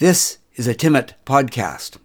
[0.00, 1.98] This is a Timmit podcast.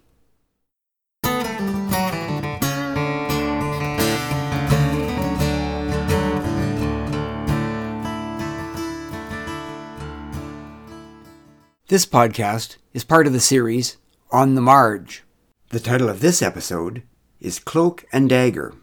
[11.88, 13.96] This podcast is part of the series
[14.30, 15.24] On the Marge.
[15.70, 17.02] The title of this episode
[17.40, 18.74] is Cloak and Dagger.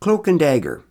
[0.00, 0.82] Cloak and Dagger.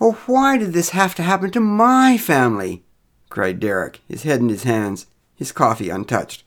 [0.00, 2.83] Oh, why did this have to happen to my family?
[3.28, 6.44] Cried Derek, his head in his hands, his coffee untouched.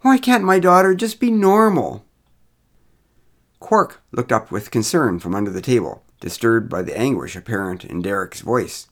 [0.00, 2.04] Why can't my daughter just be normal?
[3.58, 8.00] Quark looked up with concern from under the table, disturbed by the anguish apparent in
[8.00, 8.88] Derek's voice.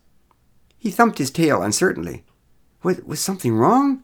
[0.78, 2.24] He thumped his tail uncertainly.
[2.82, 4.02] Was, was something wrong?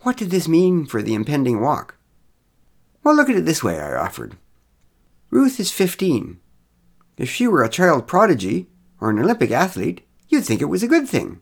[0.00, 1.96] What did this mean for the impending walk?
[3.04, 4.36] Well, look at it this way, I offered.
[5.28, 6.40] Ruth is fifteen.
[7.18, 8.68] If she were a child prodigy
[9.00, 11.40] or an Olympic athlete, you'd think it was a good thing.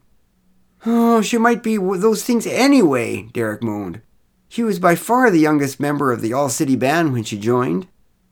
[0.87, 4.01] Oh, she might be those things anyway, Derek moaned.
[4.49, 7.87] She was by far the youngest member of the All City Band when she joined,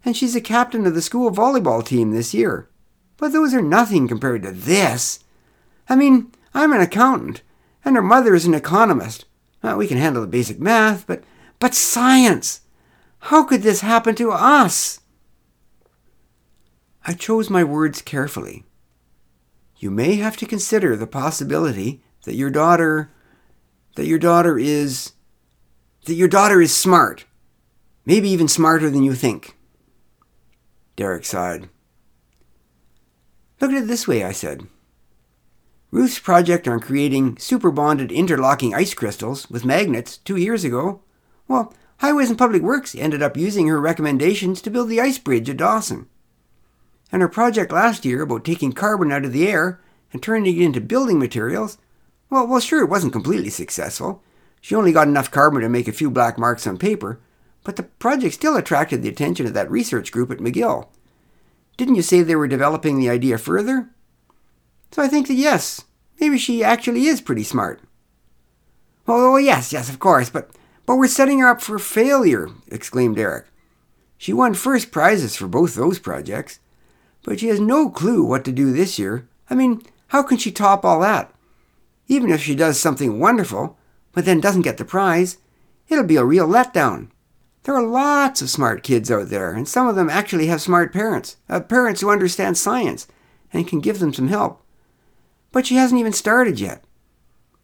[0.04, 2.68] and she's a captain of the school volleyball team this year.
[3.16, 5.20] But those are nothing compared to this.
[5.88, 7.42] I mean, I'm an accountant,
[7.84, 9.24] and her mother is an economist.
[9.62, 11.24] Well, we can handle the basic math, but
[11.58, 12.60] but science.
[13.18, 15.00] How could this happen to us?
[17.04, 18.64] I chose my words carefully.
[19.78, 23.10] You may have to consider the possibility that your daughter
[23.94, 25.12] that your daughter is
[26.04, 27.24] that your daughter is smart.
[28.04, 29.56] Maybe even smarter than you think.
[30.94, 31.68] Derek sighed.
[33.60, 34.66] Look at it this way, I said.
[35.90, 41.00] Ruth's project on creating super bonded interlocking ice crystals with magnets two years ago,
[41.48, 45.48] well, Highways and Public Works ended up using her recommendations to build the ice bridge
[45.48, 46.06] at Dawson.
[47.10, 49.80] And her project last year about taking carbon out of the air
[50.12, 51.78] and turning it into building materials
[52.30, 54.22] well, well, sure, it wasn't completely successful.
[54.60, 57.20] She only got enough carbon to make a few black marks on paper,
[57.62, 60.88] but the project still attracted the attention of that research group at McGill.
[61.76, 63.90] Didn't you say they were developing the idea further?
[64.90, 65.84] So I think that yes,
[66.20, 67.80] maybe she actually is pretty smart.
[69.06, 70.50] Oh, yes, yes, of course, but
[70.86, 73.46] but we're setting her up for failure, exclaimed Derek.
[74.16, 76.60] She won first prizes for both those projects,
[77.24, 79.28] but she has no clue what to do this year.
[79.50, 81.32] I mean, how can she top all that?
[82.08, 83.78] Even if she does something wonderful,
[84.12, 85.38] but then doesn't get the prize,
[85.88, 87.10] it'll be a real letdown.
[87.64, 90.92] There are lots of smart kids out there, and some of them actually have smart
[90.92, 93.08] parents, uh, parents who understand science
[93.52, 94.62] and can give them some help.
[95.50, 96.84] But she hasn't even started yet.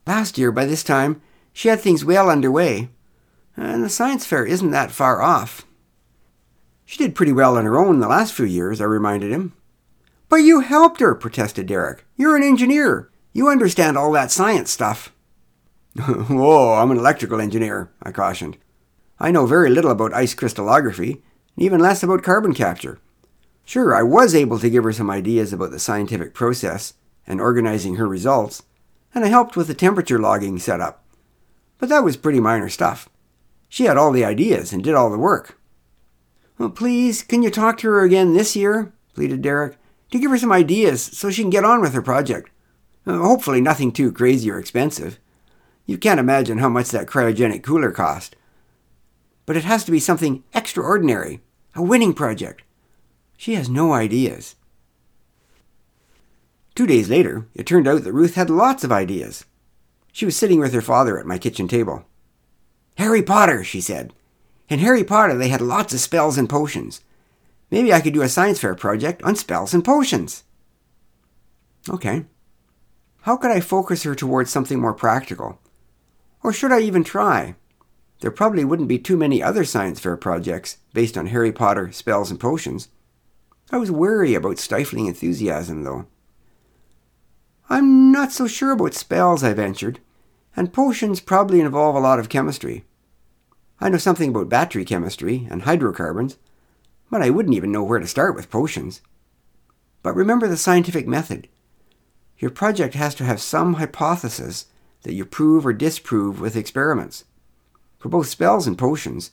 [0.06, 1.22] Last year, by this time,
[1.52, 2.90] she had things well underway,
[3.56, 5.64] and the science fair isn't that far off.
[6.84, 9.52] She did pretty well on her own the last few years, I reminded him.
[10.28, 12.04] But you helped her, protested Derek.
[12.16, 13.11] You're an engineer.
[13.32, 15.12] You understand all that science stuff.
[15.96, 18.58] Whoa, I'm an electrical engineer, I cautioned.
[19.18, 21.22] I know very little about ice crystallography,
[21.56, 22.98] and even less about carbon capture.
[23.64, 26.94] Sure, I was able to give her some ideas about the scientific process
[27.26, 28.62] and organizing her results,
[29.14, 31.04] and I helped with the temperature logging setup.
[31.78, 33.08] But that was pretty minor stuff.
[33.68, 35.58] She had all the ideas and did all the work.
[36.58, 38.92] Well, please, can you talk to her again this year?
[39.14, 39.76] pleaded Derek,
[40.10, 42.50] to give her some ideas so she can get on with her project.
[43.06, 45.18] Uh, hopefully, nothing too crazy or expensive.
[45.86, 48.36] You can't imagine how much that cryogenic cooler cost.
[49.46, 51.40] But it has to be something extraordinary,
[51.74, 52.62] a winning project.
[53.36, 54.54] She has no ideas.
[56.74, 59.44] Two days later, it turned out that Ruth had lots of ideas.
[60.12, 62.04] She was sitting with her father at my kitchen table.
[62.98, 64.12] Harry Potter, she said.
[64.68, 67.00] In Harry Potter, they had lots of spells and potions.
[67.70, 70.44] Maybe I could do a science fair project on spells and potions.
[71.88, 72.26] Okay.
[73.22, 75.60] How could I focus her towards something more practical?
[76.42, 77.54] Or should I even try?
[78.20, 82.30] There probably wouldn't be too many other science fair projects based on Harry Potter, spells,
[82.30, 82.88] and potions.
[83.70, 86.06] I was wary about stifling enthusiasm, though.
[87.70, 90.00] I'm not so sure about spells, I ventured,
[90.56, 92.84] and potions probably involve a lot of chemistry.
[93.80, 96.38] I know something about battery chemistry and hydrocarbons,
[97.08, 99.00] but I wouldn't even know where to start with potions.
[100.02, 101.48] But remember the scientific method.
[102.42, 104.66] Your project has to have some hypothesis
[105.02, 107.24] that you prove or disprove with experiments.
[108.00, 109.30] For both spells and potions,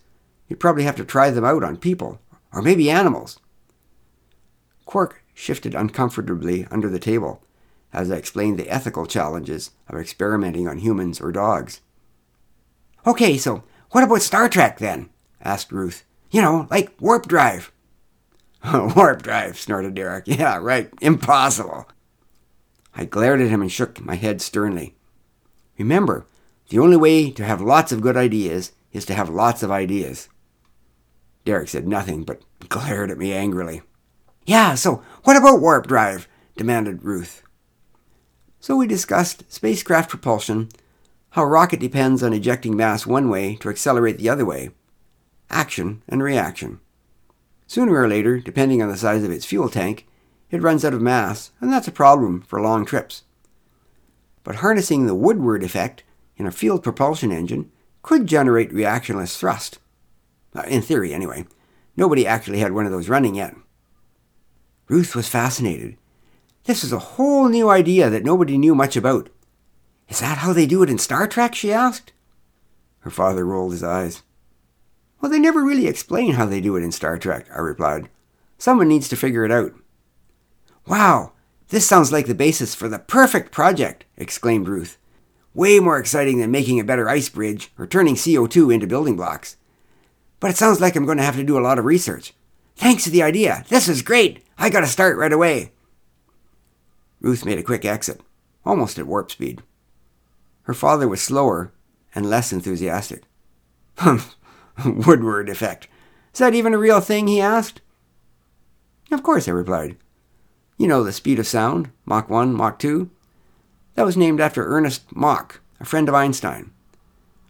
[0.47, 2.21] you probably have to try them out on people,
[2.53, 3.39] or maybe animals.
[4.85, 7.41] Quark shifted uncomfortably under the table
[7.91, 11.81] as I explained the ethical challenges of experimenting on humans or dogs.
[13.07, 15.09] Okay, so what about Star Trek then?
[15.41, 16.03] asked Ruth.
[16.29, 17.71] You know, like warp drive.
[18.95, 20.27] warp drive, snorted Derek.
[20.27, 20.91] Yeah, right.
[21.01, 21.87] Impossible.
[22.95, 24.95] I glared at him and shook my head sternly.
[25.77, 26.25] Remember,
[26.69, 30.29] The only way to have lots of good ideas is to have lots of ideas.
[31.45, 33.81] Derek said nothing but glared at me angrily.
[34.45, 36.27] Yeah, so what about warp drive?
[36.57, 37.41] demanded Ruth.
[38.59, 40.69] So we discussed spacecraft propulsion,
[41.31, 44.71] how a rocket depends on ejecting mass one way to accelerate the other way,
[45.49, 46.79] action and reaction.
[47.67, 50.05] Sooner or later, depending on the size of its fuel tank,
[50.51, 53.23] it runs out of mass, and that's a problem for long trips.
[54.43, 56.03] But harnessing the Woodward effect
[56.37, 59.79] in a field propulsion engine could generate reactionless thrust.
[60.55, 61.45] Uh, in theory, anyway.
[61.95, 63.55] Nobody actually had one of those running yet.
[64.87, 65.97] Ruth was fascinated.
[66.63, 69.29] This was a whole new idea that nobody knew much about.
[70.07, 71.53] Is that how they do it in Star Trek?
[71.53, 72.13] she asked.
[72.99, 74.23] Her father rolled his eyes.
[75.21, 78.09] Well, they never really explain how they do it in Star Trek, I replied.
[78.57, 79.73] Someone needs to figure it out.
[80.89, 81.33] Wow,
[81.67, 84.97] this sounds like the basis for the perfect project, exclaimed Ruth.
[85.53, 89.55] Way more exciting than making a better ice bridge or turning CO2 into building blocks.
[90.39, 92.33] But it sounds like I'm going to have to do a lot of research.
[92.75, 93.65] Thanks for the idea.
[93.69, 94.43] This is great.
[94.57, 95.73] I got to start right away.
[97.21, 98.21] Ruth made a quick exit,
[98.65, 99.61] almost at warp speed.
[100.63, 101.71] Her father was slower
[102.15, 103.23] and less enthusiastic.
[103.97, 104.35] Humph,
[104.85, 105.87] Woodward effect.
[106.33, 107.27] Is that even a real thing?
[107.27, 107.81] he asked.
[109.11, 109.97] Of course, I replied.
[110.79, 113.09] You know the speed of sound, Mach 1, Mach 2?
[113.95, 116.71] That was named after Ernest Mach, a friend of Einstein.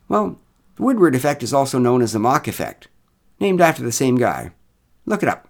[0.07, 0.39] Well,
[0.75, 2.87] the Woodward effect is also known as the Mach effect,
[3.39, 4.49] named after the same guy.
[5.05, 5.47] Look it up.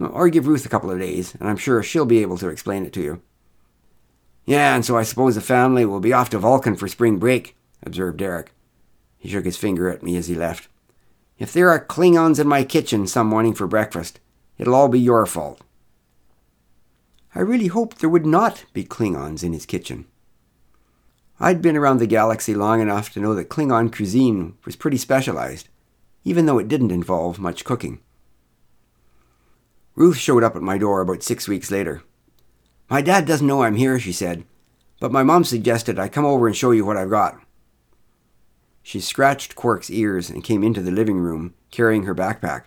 [0.00, 2.84] Or give Ruth a couple of days, and I'm sure she'll be able to explain
[2.84, 3.22] it to you.
[4.44, 7.56] Yeah, and so I suppose the family will be off to Vulcan for spring break,
[7.84, 8.52] observed Derek.
[9.16, 10.66] He shook his finger at me as he left.
[11.38, 14.18] If there are Klingons in my kitchen some morning for breakfast,
[14.58, 15.60] it'll all be your fault.
[17.36, 20.06] I really hoped there would not be Klingons in his kitchen.
[21.38, 25.68] I'd been around the galaxy long enough to know that Klingon cuisine was pretty specialized,
[26.24, 28.00] even though it didn't involve much cooking.
[29.94, 32.02] Ruth showed up at my door about six weeks later.
[32.88, 34.44] My dad doesn't know I'm here, she said,
[34.98, 37.38] but my mom suggested I come over and show you what I've got.
[38.82, 42.62] She scratched Quark's ears and came into the living room, carrying her backpack,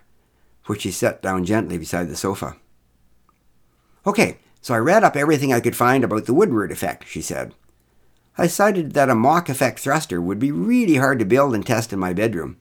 [0.66, 2.54] which she set down gently beside the sofa.
[4.06, 7.54] Okay, so I read up everything I could find about the Woodward effect, she said.
[8.38, 11.92] I decided that a Mach effect thruster would be really hard to build and test
[11.92, 12.58] in my bedroom.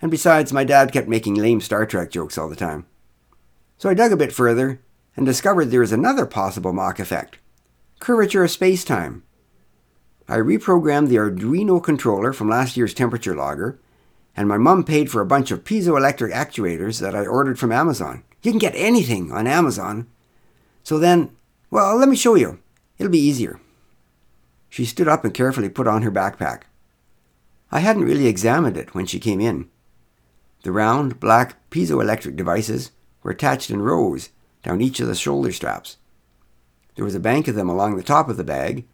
[0.00, 2.86] And besides, my dad kept making lame Star Trek jokes all the time.
[3.78, 4.80] So I dug a bit further
[5.16, 7.38] and discovered there is another possible Mach effect
[8.02, 9.22] curvature of space-time.
[10.28, 13.78] I reprogrammed the Arduino controller from last year's temperature logger,
[14.36, 18.24] and my mum paid for a bunch of piezoelectric actuators that I ordered from Amazon.
[18.42, 20.08] You can get anything on Amazon.
[20.82, 21.30] So then,
[21.70, 22.58] well, let me show you.
[22.98, 23.60] It'll be easier.
[24.68, 26.62] She stood up and carefully put on her backpack.
[27.70, 29.68] I hadn't really examined it when she came in.
[30.62, 32.92] The round, black piezoelectric devices
[33.22, 34.30] were attached in rows
[34.62, 35.96] down each of the shoulder straps.
[36.94, 38.86] There was a bank of them along the top of the bag,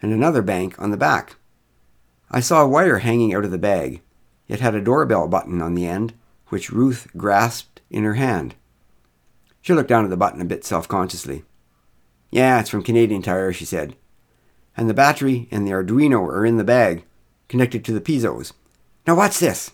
[0.00, 1.36] and another bank on the back.
[2.30, 4.00] I saw a wire hanging out of the bag.
[4.48, 6.14] It had a doorbell button on the end,
[6.48, 8.54] which Ruth grasped in her hand.
[9.62, 11.44] She looked down at the button a bit self consciously.
[12.30, 13.96] Yeah, it's from Canadian Tire, she said.
[14.76, 17.04] And the battery and the Arduino are in the bag,
[17.48, 18.52] connected to the piezos.
[19.06, 19.70] Now, what's this?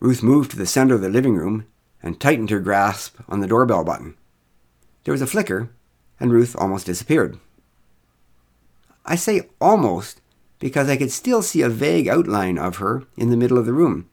[0.00, 1.66] Ruth moved to the center of the living room
[2.02, 4.16] and tightened her grasp on the doorbell button.
[5.04, 5.70] There was a flicker,
[6.18, 7.38] and Ruth almost disappeared.
[9.06, 10.20] I say almost
[10.58, 13.72] because I could still see a vague outline of her in the middle of the
[13.72, 14.08] room,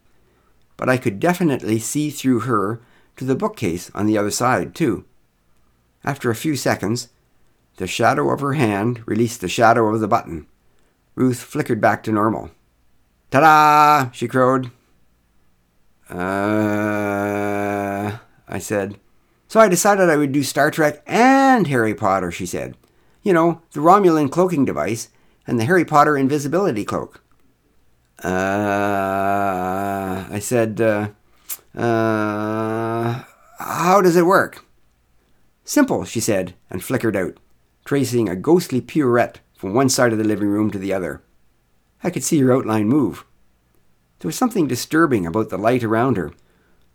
[0.75, 2.81] but I could definitely see through her
[3.21, 5.05] to the bookcase on the other side, too.
[6.03, 7.09] After a few seconds,
[7.77, 10.47] the shadow of her hand released the shadow of the button.
[11.13, 12.49] Ruth flickered back to normal.
[13.29, 14.09] Ta da!
[14.09, 14.71] she crowed.
[16.09, 16.17] Uh,
[18.47, 18.99] I said.
[19.47, 22.75] So I decided I would do Star Trek and Harry Potter, she said.
[23.21, 25.09] You know, the Romulan cloaking device
[25.45, 27.21] and the Harry Potter invisibility cloak.
[28.23, 28.29] Uh,
[30.27, 31.09] I said, uh,
[31.75, 33.23] uh,
[33.59, 34.65] how does it work?
[35.63, 37.37] Simple, she said, and flickered out,
[37.85, 41.21] tracing a ghostly pirouette from one side of the living room to the other.
[42.03, 43.25] I could see her outline move.
[44.19, 46.33] There was something disturbing about the light around her,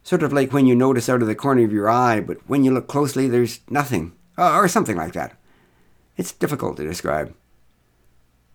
[0.02, 2.64] sort of like when you notice out of the corner of your eye, but when
[2.64, 5.36] you look closely, there's nothing, or something like that.
[6.16, 7.34] It's difficult to describe.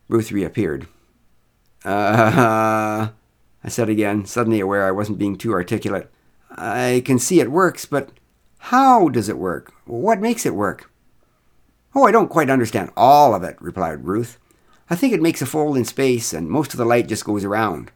[0.07, 0.87] Ruth reappeared.
[1.83, 3.09] Uh,
[3.63, 6.11] I said again, suddenly aware I wasn't being too articulate.
[6.49, 8.09] I can see it works, but
[8.57, 9.73] how does it work?
[9.85, 10.91] What makes it work?
[11.95, 14.37] Oh, I don't quite understand all of it, replied Ruth.
[14.89, 17.43] I think it makes a fold in space and most of the light just goes
[17.43, 17.91] around.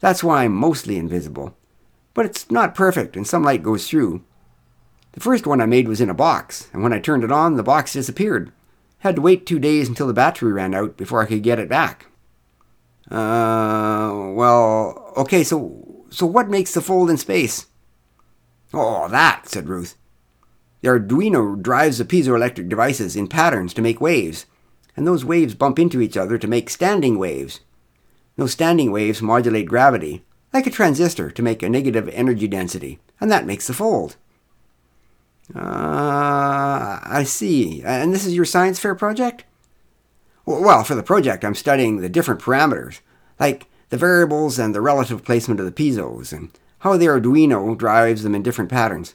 [0.00, 1.56] That's why I'm mostly invisible.
[2.14, 4.22] But it's not perfect and some light goes through.
[5.12, 7.56] The first one I made was in a box, and when I turned it on,
[7.56, 8.52] the box disappeared.
[8.98, 11.68] Had to wait two days until the battery ran out before I could get it
[11.68, 12.06] back.
[13.10, 17.66] Uh, well, okay, so so what makes the fold in space?
[18.72, 19.96] Oh, that, said Ruth.
[20.80, 24.46] The Arduino drives the piezoelectric devices in patterns to make waves,
[24.96, 27.60] and those waves bump into each other to make standing waves.
[28.36, 33.30] Those standing waves modulate gravity, like a transistor, to make a negative energy density, and
[33.30, 34.16] that makes the fold.
[35.54, 37.82] Uh, I see.
[37.82, 39.44] And this is your science fair project?
[40.48, 43.00] Well, for the project, I'm studying the different parameters,
[43.38, 48.22] like the variables and the relative placement of the piezos, and how the Arduino drives
[48.22, 49.14] them in different patterns.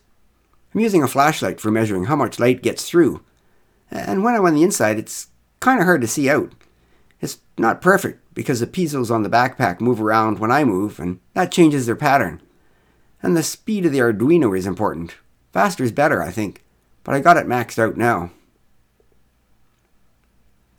[0.75, 3.23] I'm using a flashlight for measuring how much light gets through.
[3.89, 6.51] And when I'm on the inside, it's kind of hard to see out.
[7.19, 11.19] It's not perfect because the piezos on the backpack move around when I move, and
[11.33, 12.43] that changes their pattern.
[13.23, 15.15] And the speed of the Arduino is important.
[15.51, 16.63] Faster is better, I think,
[17.03, 18.29] but I got it maxed out now.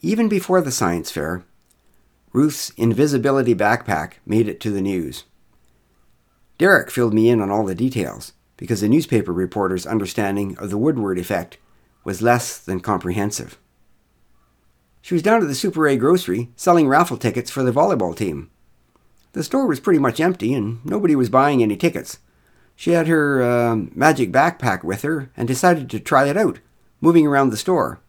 [0.04, 1.44] Even before the science fair,
[2.34, 5.25] Ruth's invisibility backpack made it to the news.
[6.58, 10.76] Derek filled me in on all the details because the newspaper reporter's understanding of the
[10.76, 11.56] Woodward effect
[12.04, 13.58] was less than comprehensive.
[15.00, 18.50] She was down at the Super A grocery selling raffle tickets for the volleyball team.
[19.32, 22.18] The store was pretty much empty and nobody was buying any tickets.
[22.76, 26.58] She had her uh, magic backpack with her and decided to try it out,
[27.00, 28.02] moving around the store.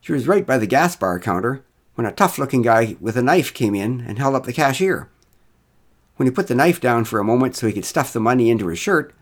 [0.00, 1.64] She was right by the gas bar counter
[1.94, 5.08] when a tough looking guy with a knife came in and held up the cashier.
[6.16, 8.50] When he put the knife down for a moment so he could stuff the money
[8.50, 9.14] into his shirt,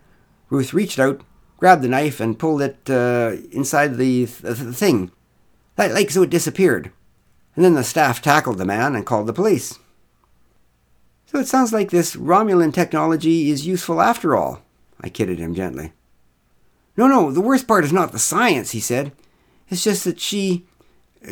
[0.50, 1.20] Ruth reached out,
[1.56, 5.10] grabbed the knife, and pulled it uh, inside the, the thing,
[5.76, 6.92] like so it disappeared.
[7.54, 9.78] And then the staff tackled the man and called the police.
[11.26, 14.62] So it sounds like this Romulan technology is useful after all,
[15.00, 15.92] I kidded him gently.
[16.96, 19.12] No, no, the worst part is not the science, he said.
[19.68, 20.66] It's just that she.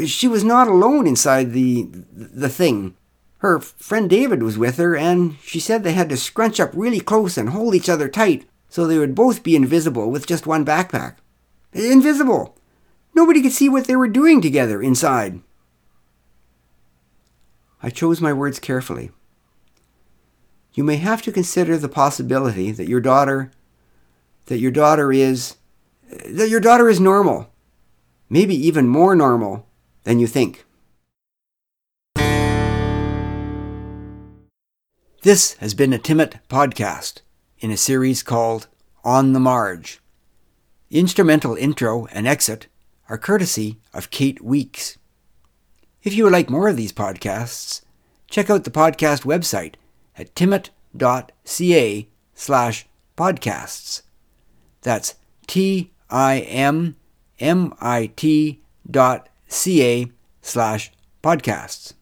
[0.06, 1.88] She was not alone inside the.
[2.12, 2.96] the thing.
[3.38, 7.00] Her friend David was with her, and she said they had to scrunch up really
[7.00, 10.64] close and hold each other tight so they would both be invisible with just one
[10.64, 11.16] backpack.
[11.72, 12.56] Invisible!
[13.14, 15.40] Nobody could see what they were doing together inside.
[17.82, 19.10] I chose my words carefully.
[20.74, 23.52] You may have to consider the possibility that your daughter
[24.46, 25.56] that your daughter is
[26.28, 27.50] that your daughter is normal.
[28.28, 29.65] Maybe even more normal
[30.06, 30.64] than you think.
[35.22, 37.22] This has been a Timmit podcast
[37.58, 38.68] in a series called
[39.02, 40.00] On the Marge.
[40.90, 42.68] The instrumental intro and exit
[43.08, 44.96] are courtesy of Kate Weeks.
[46.04, 47.80] If you would like more of these podcasts,
[48.30, 49.74] check out the podcast website
[50.16, 52.86] at timmit.ca slash
[53.18, 54.02] podcasts.
[54.82, 55.16] That's
[55.48, 56.94] T I M
[57.40, 60.10] M I T dot C A
[60.40, 61.95] slash podcasts.